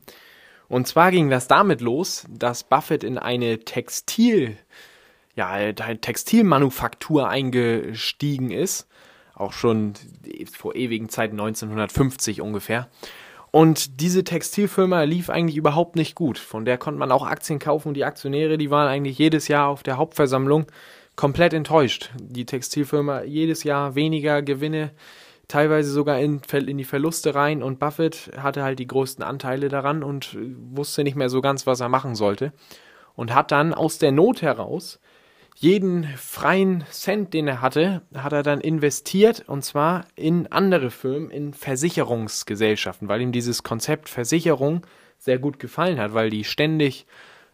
Und 0.69 0.87
zwar 0.87 1.11
ging 1.11 1.31
das 1.31 1.49
damit 1.49 1.81
los, 1.81 2.27
dass 2.29 2.65
Buffett 2.65 3.05
in 3.05 3.19
eine 3.19 3.61
Textil, 3.61 4.57
ja, 5.35 5.73
Textilmanufaktur 5.73 7.29
eingestiegen 7.29 8.51
ist. 8.51 8.89
Auch 9.35 9.53
schon 9.53 9.95
vor 10.51 10.75
ewigen 10.75 11.09
Zeiten, 11.09 11.39
1950 11.39 12.41
ungefähr. 12.41 12.89
Und 13.51 14.01
diese 14.01 14.25
Textilfirma 14.25 15.05
lief 15.05 15.31
eigentlich 15.31 15.57
überhaupt 15.57 15.97
nicht 15.97 16.15
gut. 16.15 16.39
Von 16.39 16.65
der 16.65 16.79
konnte 16.79 16.99
man 16.99 17.13
auch 17.13 17.27
Aktien 17.27 17.59
kaufen 17.59 17.89
und 17.89 17.95
die 17.95 18.05
Aktionäre, 18.05 18.59
die 18.59 18.71
waren 18.71 18.89
eigentlich 18.89 19.19
jedes 19.19 19.49
Jahr 19.49 19.69
auf 19.69 19.83
der 19.83 19.97
Hauptversammlung 19.97 20.67
komplett 21.17 21.55
enttäuscht. 21.55 22.11
Die 22.21 22.45
Textilfirma 22.45 23.23
jedes 23.23 23.65
Jahr 23.65 23.95
weniger 23.95 24.43
Gewinne, 24.43 24.91
teilweise 25.49 25.91
sogar 25.91 26.19
in, 26.21 26.41
in 26.53 26.79
die 26.79 26.85
Verluste 26.85 27.35
rein 27.35 27.63
und 27.63 27.79
Buffett 27.79 28.31
hatte 28.37 28.63
halt 28.63 28.79
die 28.79 28.87
größten 28.87 29.25
Anteile 29.25 29.69
daran 29.69 30.03
und 30.03 30.37
wusste 30.71 31.05
nicht 31.05 31.17
mehr 31.17 31.29
so 31.29 31.41
ganz, 31.41 31.67
was 31.67 31.81
er 31.81 31.89
machen 31.89 32.15
sollte. 32.15 32.53
Und 33.15 33.35
hat 33.35 33.51
dann 33.51 33.73
aus 33.73 33.99
der 33.99 34.13
Not 34.13 34.43
heraus 34.43 35.01
jeden 35.55 36.05
freien 36.05 36.85
Cent, 36.91 37.33
den 37.33 37.49
er 37.49 37.63
hatte, 37.63 38.03
hat 38.15 38.35
er 38.35 38.43
dann 38.43 38.61
investiert 38.61 39.45
und 39.49 39.65
zwar 39.65 40.05
in 40.15 40.47
andere 40.49 40.91
Firmen, 40.91 41.31
in 41.31 41.55
Versicherungsgesellschaften, 41.55 43.09
weil 43.09 43.23
ihm 43.23 43.33
dieses 43.33 43.63
Konzept 43.63 44.11
Versicherung 44.11 44.87
sehr 45.17 45.39
gut 45.39 45.59
gefallen 45.59 45.99
hat, 45.99 46.13
weil 46.13 46.29
die 46.29 46.45
ständig 46.45 47.07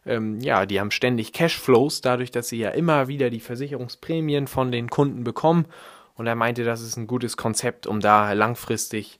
ähm, 0.04 0.40
ja, 0.40 0.66
die 0.66 0.80
haben 0.80 0.90
ständig 0.90 1.32
Cashflows, 1.32 2.00
dadurch, 2.00 2.30
dass 2.30 2.49
sie 2.49 2.58
ja 2.58 2.70
immer 2.70 3.08
wieder 3.08 3.30
die 3.30 3.40
Versicherungsprämien 3.40 4.46
von 4.46 4.72
den 4.72 4.90
Kunden 4.90 5.25
bekommen. 5.25 5.66
Und 6.16 6.26
er 6.26 6.35
meinte, 6.35 6.64
das 6.64 6.83
ist 6.83 6.97
ein 6.97 7.07
gutes 7.07 7.37
Konzept, 7.37 7.87
um 7.87 8.00
da 8.00 8.33
langfristig 8.33 9.19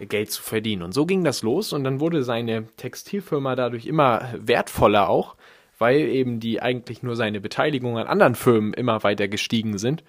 Geld 0.00 0.30
zu 0.30 0.42
verdienen. 0.42 0.82
Und 0.82 0.92
so 0.92 1.06
ging 1.06 1.24
das 1.24 1.42
los 1.42 1.72
und 1.72 1.84
dann 1.84 2.00
wurde 2.00 2.22
seine 2.22 2.66
Textilfirma 2.76 3.54
dadurch 3.54 3.86
immer 3.86 4.28
wertvoller 4.36 5.08
auch, 5.08 5.36
weil 5.78 6.00
eben 6.00 6.40
die 6.40 6.62
eigentlich 6.62 7.02
nur 7.02 7.16
seine 7.16 7.40
Beteiligung 7.40 7.98
an 7.98 8.06
anderen 8.06 8.34
Firmen 8.34 8.72
immer 8.72 9.02
weiter 9.02 9.28
gestiegen 9.28 9.78
sind. 9.78 10.02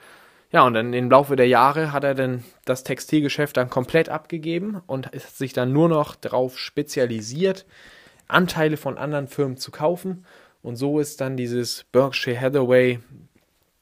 Ja, 0.52 0.66
und 0.66 0.76
dann 0.76 0.94
im 0.94 1.10
Laufe 1.10 1.36
der 1.36 1.48
Jahre 1.48 1.92
hat 1.92 2.04
er 2.04 2.14
dann 2.14 2.44
das 2.64 2.84
Textilgeschäft 2.84 3.58
dann 3.58 3.72
komplett 3.72 4.08
abgegeben 4.08 4.82
und 4.86 5.08
ist 5.08 5.38
sich 5.38 5.52
dann 5.52 5.74
nur 5.74 5.90
noch 5.90 6.16
darauf 6.16 6.60
spezialisiert, 6.60 7.66
Anteile 8.28 8.78
von 8.78 8.98
anderen 8.98 9.28
Firmen 9.28 9.58
zu 9.58 9.72
kaufen. 9.72 10.26
Und 10.62 10.76
so 10.76 11.00
ist 11.00 11.20
dann 11.22 11.38
dieses 11.38 11.86
Berkshire 11.92 12.40
Hathaway, 12.40 13.00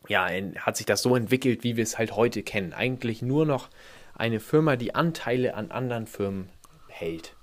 ja, 0.07 0.27
hat 0.59 0.77
sich 0.77 0.85
das 0.85 1.01
so 1.01 1.15
entwickelt, 1.15 1.63
wie 1.63 1.77
wir 1.77 1.83
es 1.83 1.97
halt 1.97 2.15
heute 2.15 2.43
kennen. 2.43 2.73
Eigentlich 2.73 3.21
nur 3.21 3.45
noch 3.45 3.69
eine 4.15 4.39
Firma, 4.39 4.75
die 4.75 4.95
Anteile 4.95 5.55
an 5.55 5.71
anderen 5.71 6.07
Firmen 6.07 6.49
hält. 6.87 7.33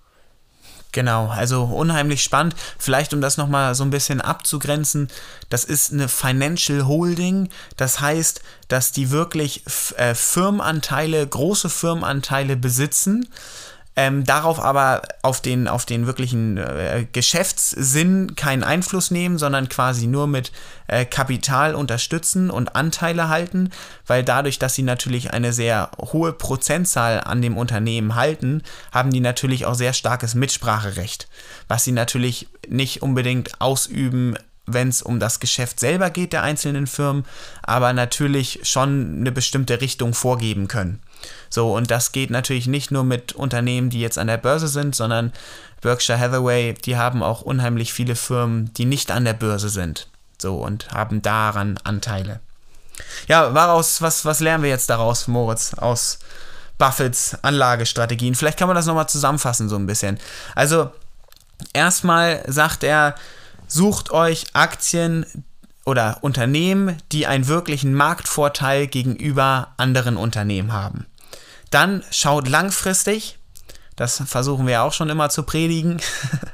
Genau, 0.93 1.29
also 1.29 1.65
unheimlich 1.65 2.23
spannend. 2.23 2.55
Vielleicht 2.79 3.13
um 3.13 3.21
das 3.21 3.37
nochmal 3.37 3.75
so 3.75 3.85
ein 3.85 3.91
bisschen 3.91 4.21
abzugrenzen, 4.21 5.09
das 5.51 5.65
ist 5.65 5.93
eine 5.93 6.09
Financial 6.09 6.87
Holding. 6.87 7.51
Das 7.77 8.01
heißt, 8.01 8.43
dass 8.69 8.93
die 8.93 9.11
wirklich 9.11 9.65
äh, 9.97 10.15
Firmenanteile, 10.15 11.27
große 11.27 11.69
Firmenanteile 11.69 12.57
besitzen 12.57 13.29
ähm, 13.99 14.23
darauf 14.23 14.61
aber 14.61 15.03
auf 15.23 15.41
den, 15.41 15.67
auf 15.67 15.85
den 15.85 16.07
wirklichen 16.07 16.57
äh, 16.57 17.05
Geschäftssinn 17.11 18.37
keinen 18.37 18.63
Einfluss 18.63 19.11
nehmen, 19.11 19.39
sondern 19.39 19.69
quasi 19.69 20.07
nur 20.07 20.29
mit 20.29 20.53
äh, 20.87 21.05
Kapital 21.05 21.75
unterstützen 21.75 22.49
und 22.49 22.77
Anteile 22.77 23.29
halten, 23.29 23.71
weil 24.07 24.23
dadurch, 24.23 24.61
dass 24.61 24.77
sie 24.77 24.85
natürlich 24.85 25.33
eine 25.33 25.53
sehr 25.53 25.91
hohe 25.99 26.33
Prozentzahl 26.33 27.23
an 27.25 27.43
dem 27.43 27.57
Unternehmen 27.57 28.15
halten, 28.15 28.63
haben 28.93 29.11
die 29.11 29.19
natürlich 29.19 29.67
auch 29.67 29.75
sehr 29.75 29.93
starkes 29.93 30.37
Mitspracherecht, 30.37 31.29
was 31.67 31.83
sie 31.83 31.91
natürlich 31.91 32.47
nicht 32.69 33.03
unbedingt 33.03 33.61
ausüben 33.61 34.37
wenn 34.71 34.89
es 34.89 35.01
um 35.01 35.19
das 35.19 35.41
Geschäft 35.41 35.81
selber 35.81 36.11
geht 36.11 36.35
der 36.35 36.43
einzelnen 36.43 36.87
Firmen, 36.87 37.25
aber 37.63 37.95
natürlich 37.95 38.61
schon 38.65 39.21
eine 39.21 39.33
bestimmte 39.33 39.81
Richtung 39.81 40.13
vorgeben 40.13 40.69
können. 40.69 41.01
So, 41.51 41.75
und 41.75 41.91
das 41.91 42.13
geht 42.13 42.31
natürlich 42.31 42.67
nicht 42.67 42.91
nur 42.91 43.05
mit 43.05 43.33
Unternehmen, 43.33 43.91
die 43.91 44.01
jetzt 44.01 44.19
an 44.19 44.27
der 44.27 44.37
Börse 44.37 44.69
sind, 44.69 44.95
sondern 44.95 45.33
Berkshire 45.81 46.19
Hathaway, 46.19 46.75
die 46.75 46.97
haben 46.97 47.23
auch 47.23 47.43
unheimlich 47.43 47.93
viele 47.93 48.17
Firmen, 48.17 48.73
die 48.75 48.85
nicht 48.85 49.11
an 49.11 49.25
der 49.25 49.35
Börse 49.35 49.69
sind. 49.69 50.09
So, 50.41 50.57
und 50.57 50.91
haben 50.91 51.23
daran 51.23 51.79
Anteile. 51.85 52.41
Ja, 53.29 53.55
woraus, 53.55 54.03
was, 54.03 54.25
was 54.25 54.41
lernen 54.41 54.63
wir 54.63 54.71
jetzt 54.71 54.91
daraus, 54.91 55.29
Moritz, 55.29 55.75
aus 55.75 56.19
Buffets 56.79 57.37
Anlagestrategien? 57.43 58.35
Vielleicht 58.35 58.59
kann 58.59 58.69
man 58.69 58.77
das 58.77 58.87
nochmal 58.87 59.09
zusammenfassen, 59.09 59.69
so 59.69 59.77
ein 59.77 59.87
bisschen. 59.87 60.19
Also, 60.55 60.91
erstmal 61.73 62.43
sagt 62.47 62.83
er, 62.85 63.15
sucht 63.67 64.11
euch 64.11 64.47
Aktien, 64.53 65.27
oder 65.89 66.19
Unternehmen, 66.21 66.99
die 67.13 67.27
einen 67.27 67.49
wirklichen 67.49 67.95
Marktvorteil 67.95 68.87
gegenüber 68.87 69.73
anderen 69.79 70.19
Unternehmen 70.19 70.75
haben. 70.75 71.07
Dann 71.71 72.05
schaut 72.11 72.47
langfristig, 72.47 73.39
das 73.97 74.23
versuchen 74.27 74.67
wir 74.67 74.83
auch 74.83 74.93
schon 74.93 75.09
immer 75.09 75.31
zu 75.31 75.45
predigen. 75.45 75.99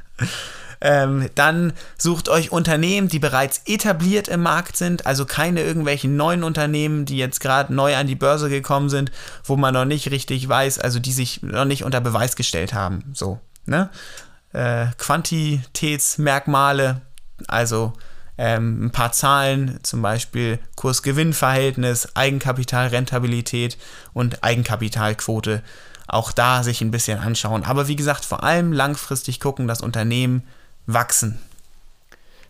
ähm, 0.80 1.28
dann 1.34 1.72
sucht 1.98 2.28
euch 2.28 2.52
Unternehmen, 2.52 3.08
die 3.08 3.18
bereits 3.18 3.62
etabliert 3.66 4.28
im 4.28 4.42
Markt 4.42 4.76
sind, 4.76 5.04
also 5.04 5.26
keine 5.26 5.62
irgendwelchen 5.62 6.16
neuen 6.16 6.44
Unternehmen, 6.44 7.04
die 7.04 7.16
jetzt 7.16 7.40
gerade 7.40 7.74
neu 7.74 7.96
an 7.96 8.06
die 8.06 8.14
Börse 8.14 8.48
gekommen 8.48 8.88
sind, 8.88 9.10
wo 9.42 9.56
man 9.56 9.74
noch 9.74 9.84
nicht 9.84 10.12
richtig 10.12 10.48
weiß, 10.48 10.78
also 10.78 11.00
die 11.00 11.12
sich 11.12 11.42
noch 11.42 11.64
nicht 11.64 11.82
unter 11.82 12.00
Beweis 12.00 12.36
gestellt 12.36 12.72
haben. 12.72 13.02
So, 13.14 13.40
ne? 13.66 13.90
Äh, 14.52 14.86
Quantitätsmerkmale, 14.96 17.00
also 17.48 17.94
ähm, 18.38 18.86
ein 18.86 18.90
paar 18.90 19.12
Zahlen, 19.12 19.78
zum 19.82 20.02
Beispiel 20.02 20.58
Kurs-Gewinn-Verhältnis, 20.76 22.16
Eigenkapital-Rentabilität 22.16 23.78
und 24.12 24.42
Eigenkapitalquote. 24.42 25.62
Auch 26.06 26.32
da 26.32 26.62
sich 26.62 26.80
ein 26.80 26.90
bisschen 26.90 27.18
anschauen. 27.18 27.64
Aber 27.64 27.88
wie 27.88 27.96
gesagt, 27.96 28.24
vor 28.24 28.42
allem 28.42 28.72
langfristig 28.72 29.40
gucken, 29.40 29.66
dass 29.68 29.80
Unternehmen 29.80 30.42
wachsen. 30.86 31.38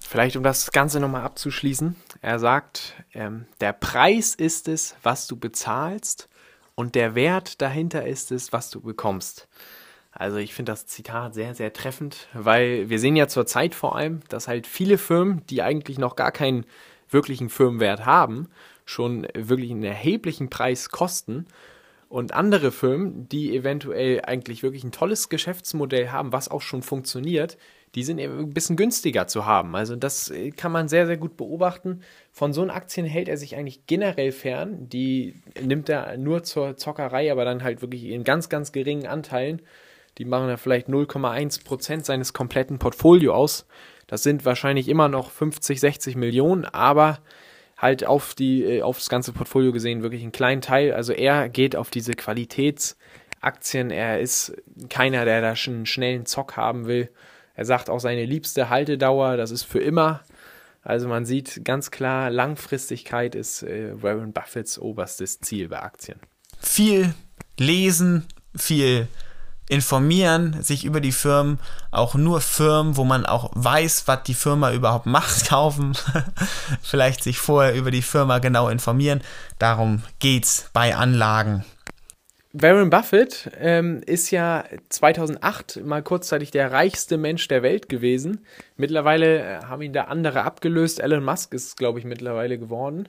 Vielleicht 0.01 0.37
um 0.37 0.43
das 0.43 0.71
Ganze 0.73 1.01
nochmal 1.01 1.23
abzuschließen. 1.23 1.97
Er 2.21 2.39
sagt, 2.39 2.95
ähm, 3.15 3.47
der 3.61 3.73
Preis 3.73 4.35
ist 4.35 4.69
es, 4.69 4.97
was 5.03 5.27
du 5.27 5.37
bezahlst 5.37 6.29
und 6.75 6.95
der 6.95 7.15
Wert 7.15 7.61
dahinter 7.63 8.07
ist 8.07 8.33
es, 8.33 8.53
was 8.53 8.71
du 8.71 8.81
bekommst. 8.81 9.49
Also 10.15 10.37
ich 10.37 10.55
finde 10.55 10.73
das 10.73 10.87
Zitat 10.87 11.35
sehr, 11.35 11.55
sehr 11.55 11.73
treffend, 11.73 12.29
weil 12.33 12.89
wir 12.89 13.01
sehen 13.01 13.17
ja 13.17 13.27
zurzeit 13.27 13.75
vor 13.75 13.97
allem, 13.97 14.21
dass 14.29 14.47
halt 14.47 14.67
viele 14.67 14.97
Firmen, 14.97 15.45
die 15.51 15.61
eigentlich 15.61 15.99
noch 15.99 16.15
gar 16.15 16.31
keinen 16.31 16.65
wirklichen 17.11 17.49
Firmenwert 17.49 18.07
haben, 18.07 18.49
schon 18.85 19.27
wirklich 19.35 19.73
einen 19.73 19.83
erheblichen 19.83 20.51
Preis 20.51 20.91
kosten. 20.91 21.47
Und 22.09 22.33
andere 22.33 22.71
Firmen, 22.71 23.29
die 23.29 23.57
eventuell 23.57 24.21
eigentlich 24.25 24.63
wirklich 24.63 24.85
ein 24.85 24.93
tolles 24.93 25.31
Geschäftsmodell 25.31 26.11
haben, 26.11 26.33
was 26.33 26.49
auch 26.49 26.63
schon 26.63 26.83
funktioniert, 26.83 27.57
die 27.97 28.05
sind 28.05 28.19
eben 28.19 28.39
ein 28.39 28.55
bisschen 28.55 28.77
günstiger 28.77 29.27
zu 29.27 29.47
haben. 29.47 29.75
Also 29.75 29.97
das 29.97 30.33
kann 30.57 30.71
man 30.71 30.89
sehr, 30.89 31.07
sehr 31.07 31.17
gut 31.17 31.37
beobachten. 31.37 32.03
Von 32.31 32.53
so 32.53 32.63
Aktien 32.69 33.07
hält 33.07 33.29
er 33.29 33.37
sich 33.37 33.57
eigentlich 33.57 33.87
generell 33.87 34.31
fern. 34.31 34.89
Die 34.89 35.43
nimmt 35.61 35.89
er 35.89 36.17
nur 36.17 36.45
zur 36.45 36.77
Zockerei, 36.77 37.33
aber 37.33 37.45
dann 37.45 37.65
halt 37.65 37.83
wirklich 37.83 38.05
in 38.05 38.23
ganz, 38.23 38.49
ganz 38.49 38.71
geringen 38.71 39.07
Anteilen 39.07 39.61
die 40.19 40.25
machen 40.25 40.49
ja 40.49 40.57
vielleicht 40.57 40.89
0,1 40.89 41.65
Prozent 41.65 42.07
seines 42.07 42.33
kompletten 42.33 42.79
Portfolio 42.79 43.35
aus. 43.35 43.67
Das 44.07 44.23
sind 44.23 44.45
wahrscheinlich 44.45 44.89
immer 44.89 45.09
noch 45.09 45.31
50, 45.31 45.81
60 45.81 46.17
Millionen, 46.17 46.65
aber 46.65 47.21
halt 47.77 48.07
auf, 48.07 48.35
die, 48.35 48.63
äh, 48.63 48.83
auf 48.83 48.99
das 48.99 49.09
ganze 49.09 49.33
Portfolio 49.33 49.73
gesehen 49.73 50.03
wirklich 50.03 50.23
einen 50.23 50.33
kleinen 50.33 50.61
Teil. 50.61 50.93
Also 50.93 51.13
er 51.13 51.49
geht 51.49 51.75
auf 51.77 51.91
diese 51.91 52.13
Qualitätsaktien 52.13 53.05
Aktien. 53.45 53.91
Er 53.91 54.21
ist 54.21 54.55
keiner, 54.89 55.25
der 55.25 55.41
da 55.41 55.55
schon 55.55 55.75
einen 55.75 55.87
schnellen 55.87 56.27
Zock 56.27 56.57
haben 56.57 56.87
will. 56.87 57.11
Er 57.55 57.65
sagt 57.65 57.89
auch 57.89 58.01
seine 58.01 58.25
liebste 58.25 58.69
Haltedauer, 58.71 59.37
das 59.37 59.51
ist 59.51 59.63
für 59.63 59.79
immer. 59.79 60.23
Also 60.83 61.09
man 61.09 61.25
sieht 61.25 61.65
ganz 61.65 61.91
klar, 61.91 62.31
Langfristigkeit 62.31 63.35
ist 63.35 63.63
äh, 63.63 64.03
Warren 64.03 64.33
Buffetts 64.33 64.79
oberstes 64.79 65.41
Ziel 65.41 65.69
bei 65.69 65.81
Aktien. 65.81 66.19
Viel 66.59 67.15
lesen, 67.59 68.27
viel 68.57 69.09
informieren, 69.69 70.63
sich 70.63 70.85
über 70.85 71.01
die 71.01 71.13
Firmen, 71.13 71.59
auch 71.91 72.15
nur 72.15 72.41
Firmen, 72.41 72.97
wo 72.97 73.05
man 73.05 73.27
auch 73.27 73.51
weiß, 73.55 74.07
was 74.07 74.23
die 74.25 74.35
Firma 74.35 74.73
überhaupt 74.73 75.07
macht, 75.07 75.49
kaufen. 75.49 75.97
Vielleicht 76.83 77.23
sich 77.23 77.39
vorher 77.39 77.75
über 77.75 77.91
die 77.91 78.03
Firma 78.03 78.39
genau 78.39 78.69
informieren. 78.69 79.23
Darum 79.59 80.03
geht's 80.19 80.71
bei 80.73 80.95
Anlagen. 80.95 81.65
Warren 82.57 82.89
Buffett 82.89 83.51
ähm, 83.59 84.01
ist 84.07 84.31
ja 84.31 84.65
2008 84.89 85.85
mal 85.85 86.05
kurzzeitig 86.05 86.53
der 86.53 86.71
reichste 86.71 87.17
Mensch 87.17 87.49
der 87.49 87.65
Welt 87.65 87.89
gewesen. 87.89 88.47
Mittlerweile 88.77 89.41
äh, 89.41 89.65
haben 89.65 89.83
ihn 89.83 89.93
da 89.93 90.05
andere 90.05 90.43
abgelöst. 90.43 91.01
Elon 91.01 91.25
Musk 91.25 91.53
ist, 91.53 91.77
glaube 91.77 91.99
ich, 91.99 92.05
mittlerweile 92.05 92.57
geworden. 92.57 93.09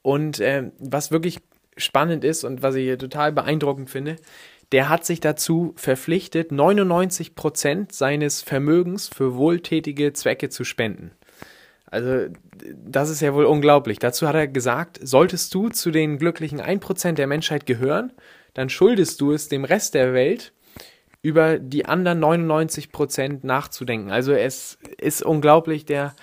Und 0.00 0.40
ähm, 0.40 0.72
was 0.78 1.10
wirklich 1.10 1.40
spannend 1.76 2.24
ist 2.24 2.44
und 2.44 2.62
was 2.62 2.76
ich 2.76 2.96
total 2.96 3.30
beeindruckend 3.30 3.90
finde, 3.90 4.16
der 4.72 4.88
hat 4.88 5.04
sich 5.04 5.20
dazu 5.20 5.72
verpflichtet, 5.76 6.52
99 6.52 7.34
Prozent 7.34 7.92
seines 7.92 8.42
Vermögens 8.42 9.08
für 9.08 9.34
wohltätige 9.36 10.12
Zwecke 10.12 10.50
zu 10.50 10.64
spenden. 10.64 11.12
Also, 11.90 12.26
das 12.74 13.08
ist 13.08 13.20
ja 13.22 13.32
wohl 13.32 13.46
unglaublich. 13.46 13.98
Dazu 13.98 14.28
hat 14.28 14.34
er 14.34 14.46
gesagt, 14.46 14.98
solltest 15.02 15.54
du 15.54 15.70
zu 15.70 15.90
den 15.90 16.18
glücklichen 16.18 16.60
1% 16.60 17.12
der 17.12 17.26
Menschheit 17.26 17.64
gehören, 17.64 18.12
dann 18.52 18.68
schuldest 18.68 19.20
du 19.20 19.32
es 19.32 19.48
dem 19.48 19.64
Rest 19.64 19.94
der 19.94 20.12
Welt, 20.12 20.52
über 21.22 21.58
die 21.58 21.86
anderen 21.86 22.22
99% 22.22 23.38
nachzudenken. 23.42 24.10
Also, 24.10 24.32
es 24.32 24.78
ist 24.98 25.22
unglaublich, 25.22 25.86
der 25.86 26.14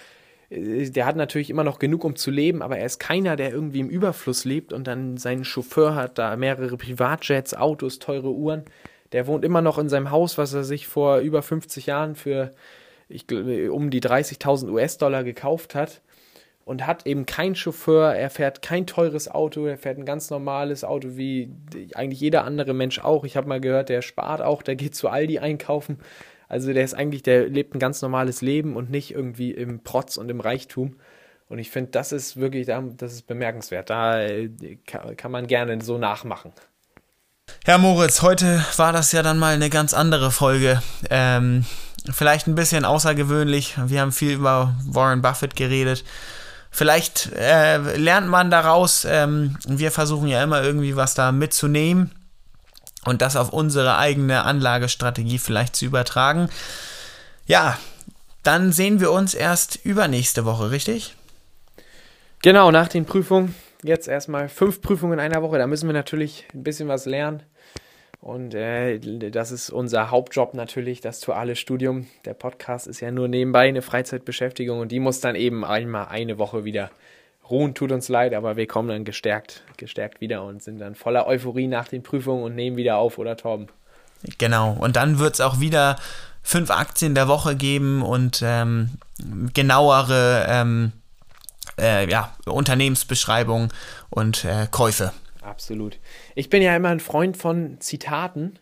der 0.50 1.06
hat 1.06 1.16
natürlich 1.16 1.50
immer 1.50 1.64
noch 1.64 1.80
genug, 1.80 2.04
um 2.04 2.16
zu 2.16 2.32
leben, 2.32 2.62
aber 2.62 2.78
er 2.78 2.86
ist 2.86 3.00
keiner, 3.00 3.36
der 3.36 3.52
irgendwie 3.52 3.80
im 3.80 3.90
Überfluss 3.90 4.46
lebt 4.46 4.74
und 4.74 4.86
dann 4.86 5.18
seinen 5.18 5.44
Chauffeur 5.44 5.96
hat, 5.96 6.18
da 6.18 6.36
mehrere 6.36 6.78
Privatjets, 6.78 7.56
Autos, 7.56 8.00
teure 8.00 8.32
Uhren. 8.32 8.64
Der 9.12 9.28
wohnt 9.28 9.46
immer 9.46 9.62
noch 9.62 9.78
in 9.78 9.90
seinem 9.90 10.12
Haus, 10.12 10.38
was 10.38 10.54
er 10.54 10.64
sich 10.64 10.88
vor 10.88 11.20
über 11.20 11.42
50 11.42 11.86
Jahren 11.88 12.16
für 12.16 12.54
ich, 13.08 13.26
um 13.70 13.90
die 13.90 14.02
30.000 14.02 14.70
US-Dollar 14.70 15.24
gekauft 15.24 15.76
hat 15.76 16.02
und 16.66 16.88
hat 16.88 17.06
eben 17.06 17.26
keinen 17.26 17.56
Chauffeur, 17.56 18.14
er 18.14 18.30
fährt 18.32 18.62
kein 18.64 18.88
teures 18.88 19.30
Auto, 19.30 19.66
er 19.68 19.78
fährt 19.78 20.00
ein 20.00 20.06
ganz 20.06 20.32
normales 20.32 20.84
Auto 20.84 21.10
wie 21.16 21.52
eigentlich 21.94 22.20
jeder 22.20 22.44
andere 22.44 22.74
Mensch 22.74 23.00
auch. 23.00 23.24
Ich 23.24 23.38
habe 23.38 23.48
mal 23.48 23.62
gehört, 23.62 23.90
der 23.90 24.02
spart 24.02 24.42
auch, 24.42 24.64
der 24.64 24.76
geht 24.76 24.96
zu 24.96 25.08
Aldi 25.08 25.40
einkaufen. 25.40 26.00
Also 26.48 26.74
der 26.74 26.84
ist 26.84 26.94
eigentlich, 26.94 27.24
der 27.24 27.48
lebt 27.48 27.76
ein 27.76 27.80
ganz 27.80 28.02
normales 28.02 28.42
Leben 28.42 28.76
und 28.76 28.90
nicht 28.90 29.12
irgendwie 29.12 29.52
im 29.52 29.84
Protz 29.84 30.18
und 30.18 30.30
im 30.30 30.40
Reichtum. 30.40 30.96
Und 31.48 31.60
ich 31.60 31.70
finde, 31.70 31.92
das 31.92 32.12
ist 32.12 32.38
wirklich, 32.38 32.68
das 32.68 33.14
ist 33.14 33.28
bemerkenswert. 33.28 33.90
Da 33.90 34.22
äh, 34.22 34.50
kann 34.86 35.32
man 35.32 35.48
gerne 35.48 35.80
so 35.82 35.98
nachmachen. 35.98 36.52
Herr 37.64 37.78
Moritz, 37.78 38.22
heute 38.22 38.66
war 38.78 38.94
das 38.94 39.12
ja 39.12 39.22
dann 39.22 39.38
mal 39.38 39.54
eine 39.54 39.70
ganz 39.70 39.94
andere 39.94 40.32
Folge. 40.32 40.82
Ähm, 41.10 41.66
vielleicht 42.12 42.48
ein 42.48 42.56
bisschen 42.56 42.86
außergewöhnlich. 42.86 43.76
Wir 43.86 44.02
haben 44.02 44.12
viel 44.12 44.34
über 44.34 44.76
Warren 44.86 45.22
Buffett 45.22 45.56
geredet. 45.56 46.04
Vielleicht 46.72 47.32
äh, 47.34 47.78
lernt 47.96 48.28
man 48.28 48.52
daraus, 48.52 49.06
ähm, 49.10 49.58
wir 49.68 49.92
versuchen 49.92 50.28
ja 50.28 50.44
immer 50.44 50.62
irgendwie 50.64 50.96
was 50.96 51.14
da 51.14 51.32
mitzunehmen 51.32 52.12
und 53.06 53.22
das 53.22 53.36
auf 53.36 53.54
unsere 53.54 53.98
eigene 53.98 54.44
Anlagestrategie 54.44 55.38
vielleicht 55.38 55.76
zu 55.76 55.86
übertragen. 55.86 56.50
Ja, 57.46 57.78
dann 58.44 58.72
sehen 58.72 59.00
wir 59.00 59.12
uns 59.12 59.34
erst 59.34 59.84
übernächste 59.86 60.46
Woche, 60.46 60.72
richtig? 60.72 61.16
Genau, 62.42 62.72
nach 62.72 62.88
den 62.88 63.06
Prüfungen. 63.06 63.56
Jetzt 63.84 64.08
erstmal 64.08 64.50
fünf 64.50 64.82
Prüfungen 64.82 65.14
in 65.14 65.20
einer 65.20 65.42
Woche. 65.42 65.58
Da 65.58 65.68
müssen 65.68 65.88
wir 65.88 65.94
natürlich 65.94 66.46
ein 66.54 66.64
bisschen 66.64 66.88
was 66.88 67.06
lernen. 67.06 67.44
Und 68.22 68.56
äh, 68.56 69.00
das 69.30 69.52
ist 69.52 69.70
unser 69.70 70.10
Hauptjob 70.10 70.56
natürlich, 70.56 71.00
das 71.00 71.20
duale 71.20 71.56
Studium. 71.56 72.08
Der 72.26 72.34
Podcast 72.34 72.88
ist 72.88 73.00
ja 73.00 73.12
nur 73.12 73.28
nebenbei 73.28 73.68
eine 73.68 73.84
Freizeitbeschäftigung 73.84 74.80
und 74.80 74.92
die 74.92 75.00
muss 75.00 75.20
dann 75.20 75.36
eben 75.36 75.64
einmal 75.64 76.08
eine 76.08 76.40
Woche 76.40 76.66
wieder 76.66 76.90
ruhen 77.50 77.74
tut 77.74 77.92
uns 77.92 78.10
leid, 78.10 78.34
aber 78.34 78.56
wir 78.56 78.68
kommen 78.68 78.90
dann 78.90 79.06
gestärkt, 79.06 79.64
gestärkt 79.78 80.22
wieder 80.22 80.44
und 80.44 80.64
sind 80.64 80.80
dann 80.80 80.96
voller 80.96 81.28
Euphorie 81.28 81.68
nach 81.68 81.88
den 81.88 82.04
Prüfungen 82.04 82.44
und 82.44 82.56
nehmen 82.56 82.78
wieder 82.78 82.98
auf, 82.98 83.18
oder 83.18 83.38
Torben? 83.38 83.68
Genau, 84.38 84.74
und 84.74 84.96
dann 84.96 85.20
wird 85.20 85.36
es 85.36 85.42
auch 85.42 85.60
wieder 85.60 85.98
fünf 86.42 86.72
Aktien 86.72 87.16
der 87.16 87.28
Woche 87.28 87.56
geben 87.56 88.02
und 88.02 88.42
ähm, 88.44 88.92
genauere 89.54 90.46
ähm, 90.48 90.92
äh, 91.80 92.10
ja, 92.10 92.34
Unternehmensbeschreibungen 92.46 93.70
und 94.10 94.46
äh, 94.46 94.68
Käufe. 94.70 95.14
Absolut. 95.42 96.00
Ich 96.34 96.50
bin 96.50 96.62
ja 96.62 96.76
immer 96.76 96.90
ein 96.90 97.00
Freund 97.00 97.38
von 97.38 97.80
Zitaten 97.80 98.60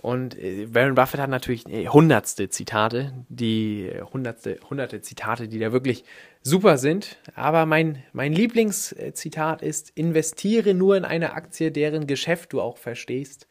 und 0.00 0.38
äh, 0.38 0.74
Warren 0.74 0.94
Buffett 0.94 1.20
hat 1.20 1.30
natürlich 1.30 1.68
äh, 1.68 1.86
hundertste 1.88 2.48
Zitate, 2.48 3.12
die 3.28 3.90
hundertste, 4.12 4.58
hunderte 4.68 5.02
Zitate, 5.02 5.48
die 5.48 5.58
da 5.58 5.72
wirklich 5.72 6.04
super 6.42 6.78
sind. 6.78 7.18
Aber 7.34 7.66
mein, 7.66 8.02
mein 8.12 8.32
Lieblingszitat 8.32 9.62
ist, 9.62 9.90
investiere 9.90 10.74
nur 10.74 10.96
in 10.96 11.04
eine 11.04 11.34
Aktie, 11.34 11.70
deren 11.70 12.06
Geschäft 12.06 12.52
du 12.52 12.60
auch 12.60 12.78
verstehst. 12.78 13.46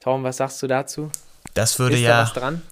Tom, 0.00 0.24
was 0.24 0.38
sagst 0.38 0.62
du 0.62 0.66
dazu? 0.66 1.10
Das 1.54 1.78
würde 1.78 1.96
ist 1.96 2.02
ja 2.02 2.10
da 2.10 2.22
was 2.22 2.32
dran? 2.32 2.62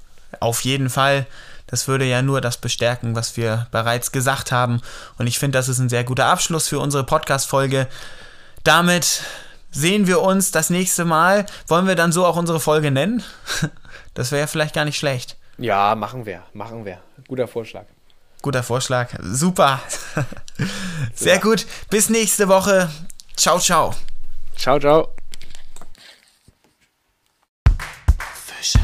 auf 0.40 0.62
jeden 0.62 0.90
Fall, 0.90 1.27
das 1.66 1.88
würde 1.88 2.05
ja 2.05 2.23
nur 2.23 2.40
das 2.40 2.57
bestärken, 2.57 3.14
was 3.14 3.37
wir 3.37 3.68
bereits 3.71 4.12
gesagt 4.12 4.53
haben. 4.53 4.81
Und 5.18 5.27
ich 5.27 5.38
finde, 5.38 5.59
das 5.59 5.68
ist 5.68 5.79
ein 5.79 5.88
sehr 5.88 6.05
guter 6.05 6.27
Abschluss 6.27 6.68
für 6.68 6.79
unsere 6.79 7.05
Podcast-Folge. 7.05 7.87
Damit 8.64 9.23
sehen 9.72 10.06
wir 10.06 10.22
uns 10.22 10.52
das 10.52 10.70
nächste 10.70 11.04
Mal. 11.04 11.46
Wollen 11.66 11.88
wir 11.88 11.96
dann 11.96 12.12
so 12.12 12.24
auch 12.24 12.37
unsere 12.37 12.61
Folge 12.61 12.90
nennen? 12.90 13.22
Das 14.14 14.30
wäre 14.30 14.42
ja 14.42 14.46
vielleicht 14.46 14.74
gar 14.74 14.85
nicht 14.85 14.98
schlecht. 14.98 15.38
Ja, 15.56 15.94
machen 15.94 16.26
wir, 16.26 16.42
machen 16.52 16.85
wir. 16.85 16.98
Guter 17.28 17.48
Vorschlag. 17.48 17.87
Guter 18.42 18.62
Vorschlag. 18.62 19.08
Super. 19.22 19.80
Sehr 21.14 21.38
gut. 21.38 21.66
Bis 21.88 22.11
nächste 22.11 22.48
Woche. 22.48 22.90
Ciao, 23.37 23.58
ciao. 23.58 23.94
Ciao, 24.56 24.78
ciao. 24.78 25.14
Fischer. 28.44 28.80